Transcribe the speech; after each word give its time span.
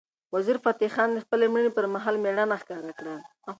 وزیرفتح 0.35 0.89
خان 0.95 1.09
د 1.13 1.19
خپلې 1.25 1.45
مړینې 1.53 1.71
پر 1.77 1.85
مهال 1.93 2.15
مېړانه 2.23 2.55
ښکاره 2.61 2.93
کړه. 2.99 3.15